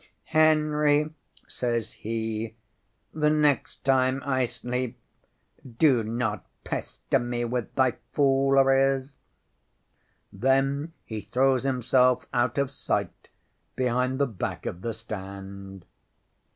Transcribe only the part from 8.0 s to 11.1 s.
fooleries. ŌĆØ Then